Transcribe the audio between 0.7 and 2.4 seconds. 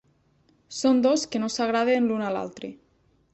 Són dos que no s'agraden l'un a